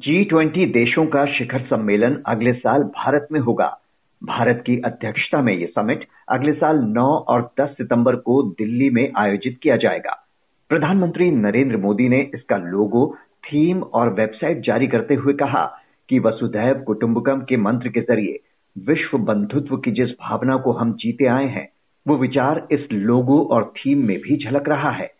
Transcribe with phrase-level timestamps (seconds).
[0.00, 3.80] G twenty देशों का शिखर सम्मेलन अगले साल भारत में होगा।
[4.24, 9.12] भारत की अध्यक्षता में ये समिट अगले साल 9 और 10 सितंबर को दिल्ली में
[9.16, 10.12] आयोजित किया जाएगा।
[10.68, 13.14] प्रधानमंत्री नरेंद्र मोदी ने इसका लोगो
[13.44, 15.64] थीम और वेबसाइट जारी करते हुए कहा
[16.08, 18.38] कि वसुधैव कुटुंबकम के मंत्र के ज़रिए
[18.78, 21.68] विश्व बंधुत्व की जिस भावना को हम जीते आए हैं,
[22.08, 25.10] वो विचार इस लोगो और थीम में भी झलक रहा है।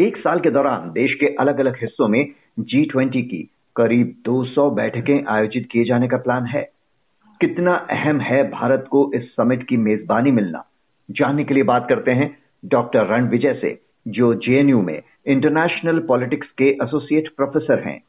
[0.00, 2.26] एक साल के दौरान देश के अलग अलग हिस्सों में
[2.60, 6.62] जी ट्वेंटी की करीब 200 बैठकें आयोजित किए जाने का प्लान है।
[7.40, 10.64] कितना अहम है भारत को इस समिट की मेजबानी मिलना?
[11.08, 13.78] जानने के लिए बात करते हैं डॉक्टर रणविजय से,
[14.08, 18.00] जो जेएनयू में इंटरनेशनल पॉलिटिक्स के एसोसिएट प्रोफेसर हैं।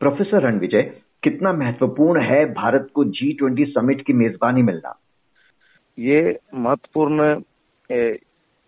[0.00, 0.82] प्रोफेसर रणविजय,
[1.22, 4.98] कितना महत्वपूर्ण है भारत को जी ट्वेंटी समिट की मेजबानी मिलना?
[5.98, 7.40] ये महत्वपूर्ण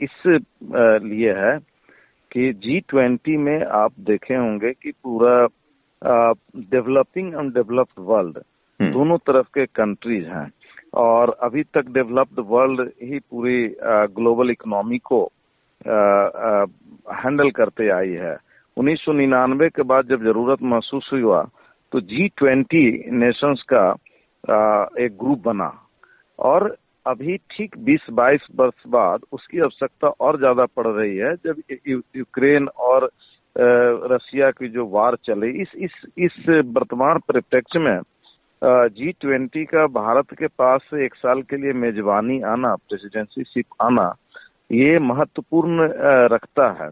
[0.00, 0.40] इस
[1.02, 1.58] लिए है
[2.32, 5.46] कि जी ट्वेंटी में आप देखे होंगे कि पूरा
[6.02, 8.38] डेवलपिंग एंड डेवलप्ड वर्ल्ड
[8.80, 10.50] दोनों तरफ़ के कंट्रीज़ हैं।
[10.94, 13.66] और अभी तक डेवलप्ड वर्ल्ड ही पूरी
[14.16, 15.22] ग्लोबल इकोनॉमी को
[17.14, 18.36] हैंडल करते आई है।
[18.76, 21.42] उन्नीस सौ निन्यानवे के बाद जब ज़रूरत महसूस हुआ
[21.92, 23.84] तो जी ट्वेंटी नेशंस का
[24.44, 25.72] आ, एक ग्रुप बना।
[26.38, 31.62] और अभी ठीक 20-22 वर्ष बाद उसकी आवश्यकता और ज़्यादा पड़ रही है जब
[32.16, 33.08] यूक्रेन और
[33.56, 38.00] रसिया की जो वार चले इस इस इस वर्तमान परिप्रेक्ष्य में
[38.88, 44.14] जी ट्वेंटी का भारत के पास एक साल के लिए मेजबानी आना प्रेसिडेंसी शिप आना,
[44.72, 45.88] ये महत्वपूर्ण
[46.32, 46.90] रखता है।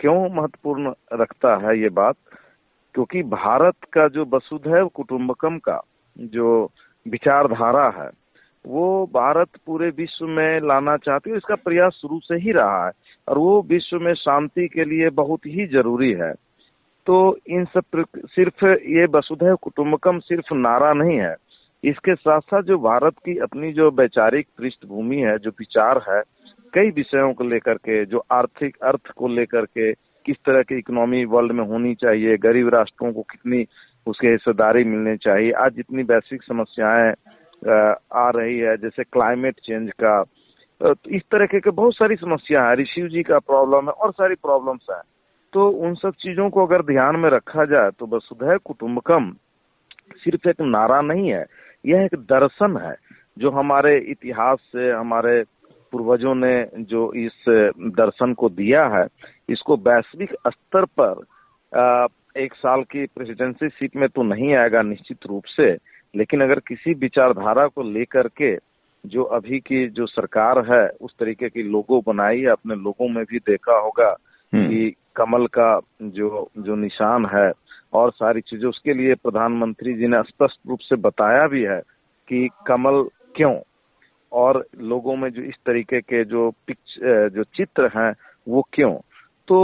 [0.00, 2.16] क्यों महत्वपूर्ण रखता है ये बात?
[2.94, 5.80] क्योंकि भारत का जो वसुधैव कुटुम्बकम का
[6.18, 6.70] जो
[7.06, 8.08] विचारधारा है
[8.66, 12.92] वो भारत पूरे विश्व में लाना चाहती है इसका प्रयास शुरू से ही रहा है
[13.28, 16.32] और वो विश्व में शांति के लिए बहुत ही ज़रूरी है।
[17.06, 21.36] तो इन सब सिर्फ़ ये वसुधैव कुटुम्बकम सिर्फ़ नारा नहीं है।
[21.84, 26.22] इसके साथ साथ जो भारत की अपनी जो वैचारिक पृष्ठभूमि है, जो विचार है,
[26.74, 31.24] कई विषयों को लेकर के, जो आर्थिक अर्थ को लेकर के, किस तरह की इकोनॉमी
[31.24, 33.66] वर्ल्ड में होनी चाहिए, गरीब राष्ट्रों को कितनी
[34.06, 37.14] उसके हिस्सेदारी मिलनी चाहिए, आज जितनी वैश्विक समस्याएँ
[37.62, 40.22] आ रही है, जैसे क्लाइमेट चेंज का।
[40.80, 44.34] तो इस तरह के बहुत सारी समस्या है। ऋषि जी का प्रॉब्लम है और सारी
[44.36, 45.02] प्रॉब्लम्स हैं।
[45.52, 49.30] तो उन सब चीज़ों को अगर ध्यान में रखा जाए तो वसुधैव कुटुम्बकम
[50.16, 51.44] सिर्फ़ एक नारा नहीं है,
[51.84, 52.94] यह एक दर्शन है,
[53.38, 55.42] जो हमारे इतिहास से, हमारे
[55.92, 57.44] पूर्वजों ने जो इस
[57.96, 59.06] दर्शन को दिया है,
[59.48, 62.06] इसको वैश्विक स्तर पर
[62.36, 65.72] एक साल की प्रेसिडेंसी सीट में तो नहीं आएगा, निश्चित रूप से।
[66.16, 68.56] लेकिन अगर किसी विचारधारा को लेकर के
[69.04, 73.24] जो अभी की जो सरकार है उस तरीके की लोगो बनाई है अपने लोगों में
[73.24, 74.14] भी देखा होगा
[74.52, 75.68] हम्म। कि कमल का
[76.14, 77.50] जो जो निशान है
[77.92, 81.80] और सारी चीज़ें उसके लिए प्रधानमंत्री जी ने स्पष्ट रूप से बताया भी है
[82.28, 83.02] कि कमल
[83.36, 83.56] क्यों
[84.32, 86.96] और लोगों में जो इस तरीके के जो पिक्च
[87.34, 88.12] जो चित्र हैं
[88.46, 88.94] वो क्यों
[89.48, 89.58] तो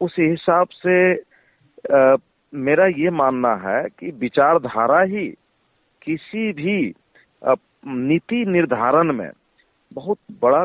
[0.00, 2.16] उस हिसाब से आ,
[2.52, 5.26] मेरा ये मानना है कि विचारधारा ही
[6.06, 6.94] किसी भी
[7.84, 9.30] नीति निर्धारण में
[9.92, 10.62] बहुत बड़ा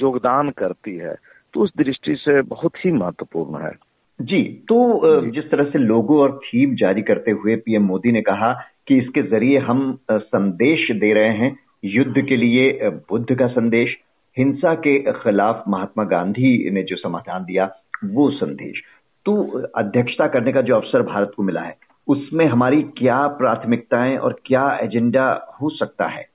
[0.00, 1.14] योगदान करती है
[1.54, 3.72] तो उस दृष्टि से बहुत ही महत्वपूर्ण है।
[4.20, 8.52] जी तो जिस तरह से लोगो और थीम जारी करते हुए पीएम मोदी ने कहा
[8.88, 13.96] कि इसके ज़रिए हम संदेश दे रहे हैं युद्ध के लिए बुद्ध का संदेश
[14.36, 17.70] हिंसा के खिलाफ महात्मा गांधी ने जो समाधान दिया
[18.04, 18.82] वो संदेश।
[19.26, 19.34] तो
[19.76, 21.76] अध्यक्षता करने का जो अवसर भारत को मिला है
[22.08, 26.28] उसमें हमारी क्या प्राथमिकताएँ और क्या एजेंडा हो सकता है?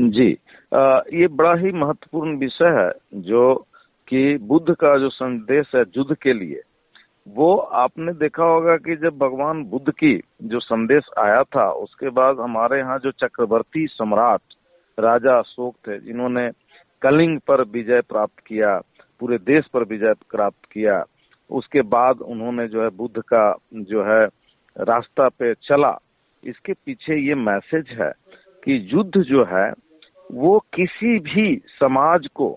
[0.00, 0.38] जी
[0.74, 3.66] आ, ये बड़ा ही महत्वपूर्ण विषय है जो
[4.08, 6.60] कि बुद्ध का जो संदेश है युद्ध के लिए
[7.28, 12.40] वो आपने देखा होगा कि जब भगवान बुद्ध की जो संदेश आया था उसके बाद
[12.40, 14.40] हमारे यहाँ जो चक्रवर्ती सम्राट
[14.98, 16.50] राजा अशोक थे जिन्होंने
[17.02, 18.80] कलिंग पर विजय प्राप्त किया
[19.20, 21.04] पूरे देश पर विजय प्राप्त किया
[21.50, 24.24] उसके बाद उन्होंने जो है बुद्ध का जो है
[24.76, 25.96] रास्ता पे चला।
[26.42, 28.12] इसके पीछे ये मैसेज है
[28.62, 29.70] कि युद्ध जो है,
[30.32, 32.48] वो किसी भी समाज को,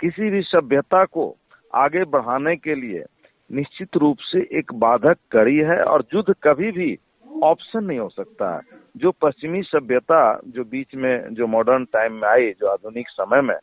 [0.00, 1.34] किसी भी सभ्यता को
[1.74, 3.04] आगे बढ़ाने के लिए
[3.50, 6.96] निश्चित रूप से एक बाधक कड़ी है और युद्ध कभी भी
[7.42, 8.60] ऑप्शन नहीं हो सकता है।
[8.96, 13.56] जो पश्चिमी सभ्यता जो बीच में, जो मॉडर्न टाइम में आई, जो आधुनिक समय में,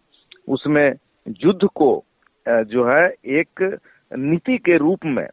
[0.48, 0.94] उसमें
[1.28, 2.04] युद्ध को
[2.48, 3.78] जो है एक
[4.16, 5.28] नीति के रूप में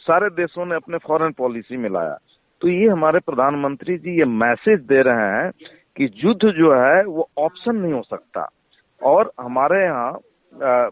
[0.00, 2.16] सारे देशों ने अपने फॉरेन पॉलिसी में लाया
[2.62, 5.50] तो ये हमारे प्रधानमंत्री जी ये मैसेज दे रहे हैं
[5.96, 8.48] कि युद्ध जो है, वो ऑप्शन नहीं हो सकता।
[9.02, 10.12] और हमारे यहाँ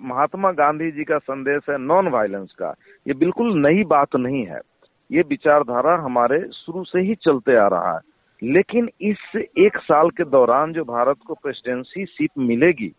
[0.03, 2.75] महात्मा गांधी जी का संदेश है नॉन वायलेंस का।
[3.07, 4.61] ये बिल्कुल नई बात नहीं है।
[5.11, 8.01] ये विचारधारा हमारे शुरू से ही चलते आ रहा है।
[8.43, 12.93] लेकिन इस एक साल के दौरान जो भारत को प्रेसिडेंसी सीट मिलेगी,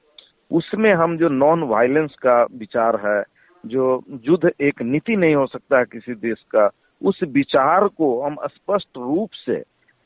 [0.51, 3.21] उसमें हम जो नॉन वायलेंस का विचार है
[3.63, 6.69] जो युद्ध एक नीति नहीं हो सकता किसी देश का,
[7.01, 9.61] उस विचार को हम स्पष्ट रूप से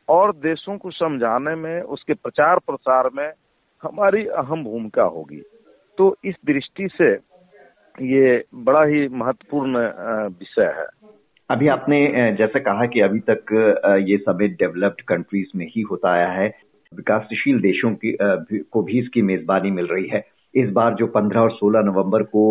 [0.09, 3.31] और देशों को समझाने में, उसके प्रचार प्रसार में
[3.83, 5.41] हमारी अहम भूमिका होगी।
[5.97, 7.11] तो इस दृष्टि से
[8.01, 9.77] ये बड़ा ही महत्वपूर्ण
[10.39, 10.87] विषय है।
[11.49, 13.51] अभी आपने जैसे कहा कि अभी तक
[14.07, 16.47] ये समिट डेवलप्ड कंट्रीज़ में ही होता आया है।
[16.91, 18.15] विकासशील देशों की
[18.71, 20.23] को भी इसकी मेजबानी मिल रही है।
[20.55, 22.43] इस बार जो 15 और 16 नवंबर को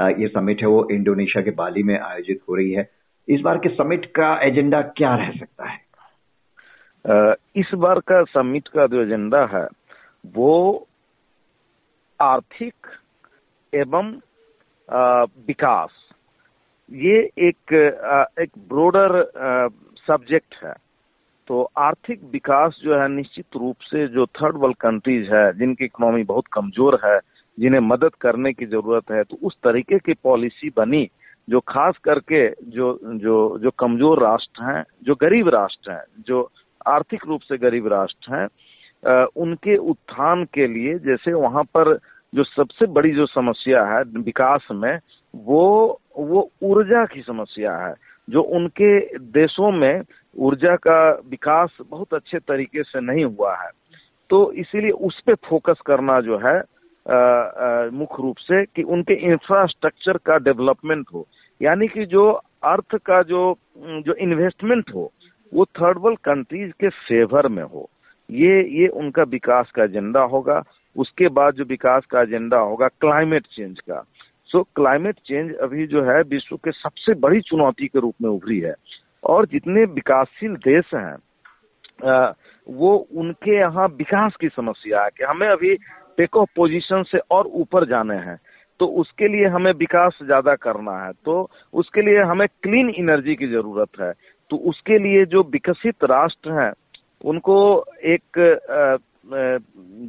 [0.00, 2.88] ये समिट है, वो इंडोनेशिया के बाली में आयोजित हो रही है।
[3.28, 5.80] इस बार के समिट का एजेंडा क्या रह सकता है?
[7.56, 9.66] इस बार का समिट का जो एजेंडा है,
[10.24, 10.86] वो
[12.20, 12.86] आर्थिक
[13.72, 14.12] एवं
[15.48, 15.90] विकास।
[16.90, 17.72] ये एक
[18.40, 19.22] एक ब्रोडर
[20.06, 20.74] सब्जेक्ट है।
[21.48, 26.22] तो आर्थिक विकास जो है, निश्चित रूप से जो थर्ड वर्ल्ड कंट्रीज़ है, जिनकी इकोनॉमी
[26.24, 27.18] बहुत कमज़ोर है
[27.58, 31.08] जिन्हें मदद करने की ज़रूरत है तो उस तरीके की पॉलिसी बनी
[31.48, 36.50] जो खास करके जो जो जो कमज़ोर राष्ट्र हैं, जो गरीब राष्ट्र हैं, जो
[36.86, 41.98] आर्थिक रूप से गरीब राष्ट्र हैं उनके उत्थान के लिए जैसे वहाँ पर
[42.32, 44.98] जो सबसे बड़ी जो समस्या है विकास में,
[45.34, 47.94] वो वो ऊर्जा की समस्या है,
[48.28, 50.02] जो उनके देशों में
[50.38, 50.98] ऊर्जा का
[51.30, 53.70] विकास बहुत अच्छे तरीके से नहीं हुआ है।
[54.30, 56.60] तो इसीलिए उस पर फोकस करना जो है
[57.06, 61.26] मुख्य रूप से कि उनके इंफ्रास्ट्रक्चर का डेवलपमेंट हो।
[61.60, 62.30] यानी कि जो
[62.64, 63.42] अर्थ का जो
[63.78, 65.10] जो इन्वेस्टमेंट हो,
[65.52, 67.88] वो थर्ड वर्ल्ड कंट्रीज़ के फेवर में हो।
[68.30, 70.62] ये ये उनका विकास का एजेंडा होगा।
[70.96, 74.02] उसके बाद जो विकास का एजेंडा होगा क्लाइमेट चेंज का।
[74.50, 78.58] सो क्लाइमेट चेंज अभी जो है, विश्व के सबसे बड़ी चुनौती के रूप में उभरी
[78.60, 78.74] है।
[79.24, 81.16] और जितने विकासशील देश हैं
[82.66, 85.76] वो उनके यहाँ विकास की समस्या है कि हमें अभी
[86.18, 88.38] टेक ऑफ़ पोजिशन से और ऊपर जाने हैं।
[88.80, 93.46] तो उसके लिए हमें विकास ज़्यादा करना है। तो उसके लिए हमें क्लीन एनर्जी की
[93.48, 94.12] ज़रूरत है।
[94.50, 96.72] तो उसके लिए जो विकसित राष्ट्र हैं,
[97.24, 97.58] उनको
[98.06, 98.38] एक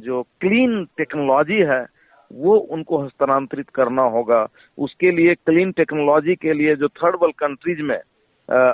[0.04, 1.84] जो क्लीन टेक्नोलॉजी है,
[2.30, 4.46] वो उनको हस्तांतरित करना होगा।
[4.78, 7.98] उसके लिए क्लीन टेक्नोलॉजी के लिए जो थर्ड वर्ल्ड कंट्रीज़ में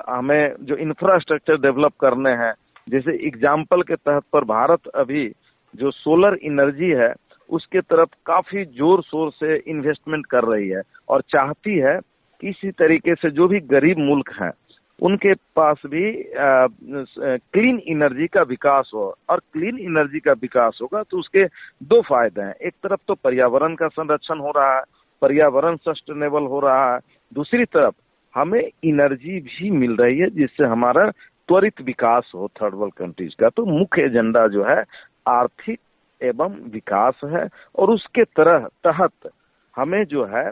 [0.09, 2.53] हमें जो इंफ्रास्ट्रक्चर डेवलप करने हैं,
[2.87, 5.27] जैसे एग्ज़ाम्पल के तहत पर भारत अभी
[5.75, 7.13] जो सोलर एनर्जी है,
[7.51, 11.99] उसके तरफ़ काफ़ी ज़ोर शोर से इन्वेस्टमेंट कर रही है और चाहती है
[12.43, 14.51] इसी तरीके से जो भी गरीब मुल्क हैं,
[14.99, 21.19] उनके पास भी क्लीन एनर्जी का विकास हो। और क्लीन एनर्जी का विकास होगा तो
[21.19, 21.45] उसके
[21.85, 24.83] दो फ़ायदे हैं। एक तरफ़ तो पर्यावरण का संरक्षण हो रहा है,
[25.23, 27.01] पर्यावरण सस्टेनेबल हो रहा है।
[27.33, 27.95] दूसरी तरफ़
[28.35, 31.11] हमें एनर्जी भी मिल रही है, जिससे हमारा
[31.51, 34.83] त्वरित विकास हो थर्ड वर्ल्ड कंट्रीज़ का तो मुख्य एजेंडा जो है
[35.29, 35.79] आर्थिक
[36.21, 39.31] एवं विकास है और उसके तरह तहत
[39.75, 40.51] हमें जो है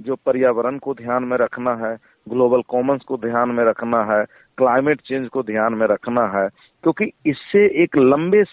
[0.00, 1.94] जो पर्यावरण को ध्यान में रखना है
[2.26, 4.24] ग्लोबल कॉमन्स को ध्यान में रखना है
[4.58, 6.48] क्लाइमेट चेंज को ध्यान में रखना है
[6.84, 8.44] क्योंकि इससे एक लंबे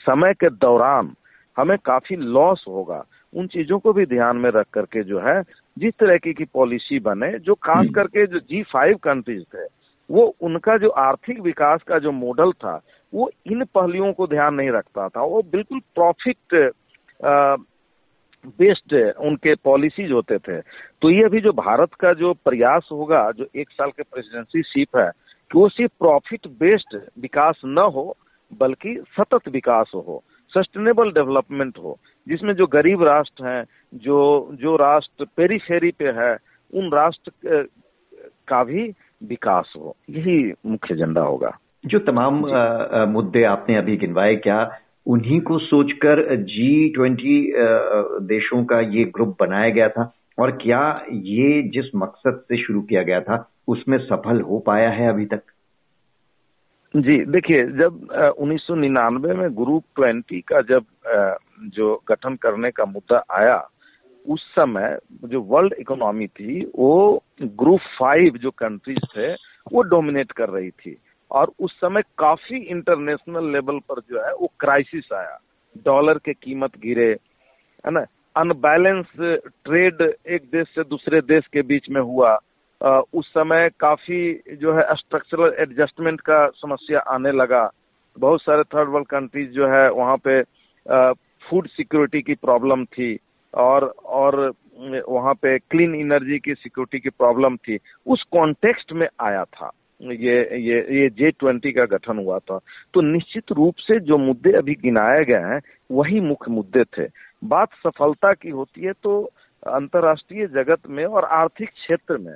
[0.00, 1.14] समय के दौरान
[1.56, 5.40] हमें काफ़ी लॉस होगा उन चीज़ों को भी ध्यान में रख करके जो है
[5.76, 9.66] जिस तरह की, की पॉलिसी बने जो खास हम्म। करके जो जी फाइव कंट्रीज़ थे
[10.10, 12.80] वो उनका जो आर्थिक विकास का जो मॉडल था,
[13.12, 16.72] वो इन पहलुओं को ध्यान नहीं रखता था। वो बिल्कुल प्रॉफिट
[18.58, 20.60] बेस्ड उनके पॉलिसीज़ होते थे।
[21.02, 24.96] तो ये अभी जो भारत का जो प्रयास होगा, जो एक साल के प्रेसिडेंसी शिप
[24.96, 25.10] है,
[25.50, 28.16] कि वो सिर्फ़ प्रॉफिट बेस्ड विकास न हो,
[28.52, 30.22] बल्कि सतत विकास हो
[30.52, 36.36] सस्टेनेबल डेवलपमेंट हो, जिसमें जो गरीब राष्ट्र हैं, जो जो राष्ट्र पेरीफेरी पे है,
[36.72, 37.32] उन राष्ट्र
[38.48, 38.88] का भी
[39.22, 41.50] विकास हो यही मुख्य एजेंडा होगा।
[41.86, 42.34] जो तमाम
[43.12, 44.58] मुद्दे आपने अभी गिनवाए क्या
[45.06, 47.36] उन्हीं को सोचकर जी ट्वेंटी
[48.28, 50.12] देशों का ये ग्रुप बनाया गया था?
[50.38, 50.80] और क्या
[51.12, 53.36] ये जिस मकसद से शुरू किया गया था
[53.68, 55.40] उसमें सफल हो पाया है अभी तक?
[56.94, 60.84] जी देखिए जब उन्नीस सौ निन्यानवे में ग्रुप ट्वेंटी का जब
[61.74, 63.56] जो गठन करने का मुद्दा आया
[64.28, 69.32] उस समय जो वर्ल्ड इकोनॉमी थी, वो ग्रुप फाइव जो कंट्रीज़ थे,
[69.72, 70.96] वो डोमिनेट कर रही थी।
[71.30, 75.38] और उस समय काफ़ी इंटरनेशनल लेवल पर जो है, वो क्राइसिस आया।
[75.84, 77.10] डॉलर के कीमत गिरे,
[77.86, 78.04] है ना?
[78.36, 79.06] अनबैलेंस
[79.64, 82.38] ट्रेड एक देश से दूसरे देश के बीच में हुआ।
[83.12, 87.70] उस समय काफ़ी जो है स्ट्रक्चरल एडजस्टमेंट का समस्या आने लगा।
[88.18, 90.42] बहुत सारे थर्ड वर्ल्ड कंट्रीज़ जो है, वहाँ पे
[91.48, 93.18] फ़ूड सिक्योरिटी की प्रॉब्लम थी।
[93.54, 94.52] और और
[95.08, 100.36] वहाँ पे क्लीन एनर्जी की सिक्योरिटी की प्रॉब्लम थी। उस कॉन्टेक्स्ट में आया था। ये
[100.56, 102.58] ये ये जे ट्वेंटी का गठन हुआ था।
[102.94, 107.06] तो निश्चित रूप से जो मुद्दे अभी गिनाए गए हैं, वही मुख्य मुद्दे थे।
[107.44, 109.22] बात सफलता की होती है तो
[109.62, 112.34] अंतर्राष्ट्रीय जगत में और आर्थिक क्षेत्र में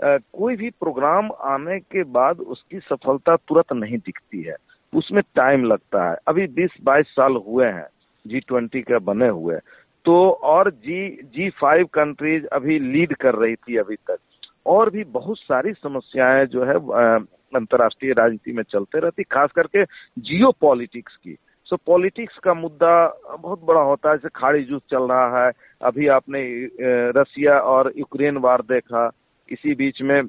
[0.00, 4.56] कोई भी प्रोग्राम आने के बाद उसकी सफलता तुरंत नहीं दिखती है।
[4.92, 7.86] उसमें टाइम लगता है। अभी 20-22 साल हुए हैं
[8.24, 9.56] जी ट्वेंटी का बने हुए।
[10.08, 14.18] तो और जी जी फाइव कंट्रीज़ अभी लीड कर रही थी अभी तक।
[14.66, 16.74] और भी बहुत सारी समस्याएँ जो है
[17.54, 19.84] अंतर्राष्ट्रीय राजनीति में चलते रहती खास करके
[20.18, 21.36] जियो पॉलिटिक्स की।
[21.66, 25.52] सो so, पॉलिटिक्स का मुद्दा बहुत बड़ा होता है जैसे खाड़ी युद्ध चल रहा है
[25.82, 26.68] अभी आपने
[27.20, 29.10] रसिया और यूक्रेन वार देखा
[29.52, 30.22] इसी बीच में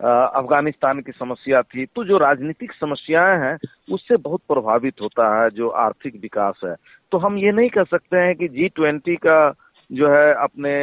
[0.00, 3.56] अफ़गानिस्तान की समस्या थी तो जो राजनीतिक समस्याएँ हैं
[3.94, 6.74] उससे बहुत प्रभावित होता है जो आर्थिक विकास है।
[7.12, 9.38] तो हम ये नहीं कह सकते हैं कि जी ट्वेंटी का
[9.90, 10.74] जो है अपने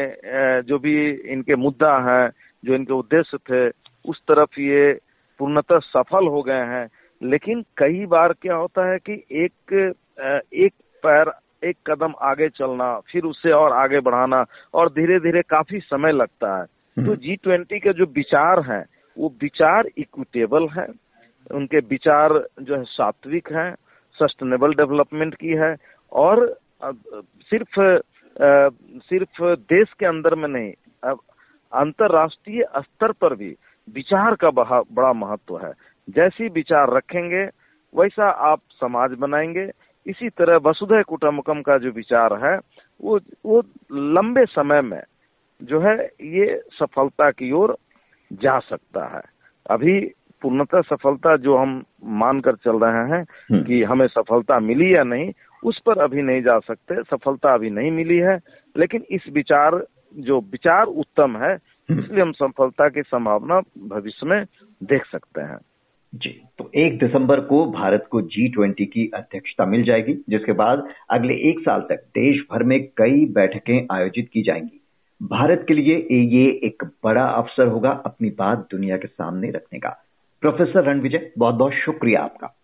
[0.67, 0.95] जो भी
[1.33, 2.29] इनके मुद्दा है
[2.63, 3.67] जो इनके उद्देश्य थे
[4.05, 4.91] उस तरफ़ ये
[5.39, 6.87] पूर्णतः सफल हो गए हैं।
[7.21, 9.73] लेकिन कई बार क्या होता है कि एक
[10.53, 11.31] एक पैर
[11.63, 14.43] एक कदम आगे चलना फिर उससे और आगे बढ़ाना
[14.73, 16.65] और धीरे धीरे काफ़ी समय लगता है।
[16.97, 18.83] तो जी ट्वेंटी के जो विचार हैं
[19.17, 20.87] वो विचार इक्विटेबल है।
[21.51, 23.73] उनके विचार जो है सात्विक है
[24.17, 25.75] सस्टेनेबल डेवलपमेंट की है।
[26.11, 26.47] और
[27.49, 27.79] सिर्फ़
[29.09, 30.71] सिर्फ़ देश के अंदर में नहीं
[31.73, 33.55] अंतरराष्ट्रीय स्तर पर भी
[33.87, 35.71] विचार का बड़ा महत्व है।
[36.07, 37.43] जैसी विचार रखेंगे,
[37.95, 39.69] वैसा आप समाज बनाएँगे।
[40.05, 42.57] इसी तरह वसुधै कुटुम्बकम का जो विचार है,
[43.01, 45.01] वो वो लंबे समय में
[45.61, 47.77] जो है ये सफलता की ओर
[48.33, 49.21] जा सकता है
[49.65, 49.99] अभी
[50.41, 51.83] पूर्णतः सफलता जो हम
[52.19, 55.31] मानकर चल रहे हैं हम्म। कि हमें सफलता मिली या नहीं
[55.63, 58.37] उस पर अभी नहीं जा सकते सफलता अभी नहीं मिली है
[58.75, 59.83] लेकिन इस विचार
[60.19, 64.43] जो विचार उत्तम है हम्म। इसलिए हम सफलता की संभावना भविष्य में
[64.81, 65.57] देख सकते हैं
[66.13, 70.87] जी तो एक दिसंबर को भारत को जी ट्वेंटी की अध्यक्षता मिल जाएगी जिसके बाद
[71.09, 74.79] अगले एक साल तक देश भर में कई बैठकें आयोजित की जाएँगी
[75.23, 79.89] भारत के लिए ये एक बड़ा अवसर होगा अपनी बात दुनिया के सामने रखने का।
[80.41, 82.62] प्रोफेसर रणविजय बहुत बहुत शुक्रिया आपका।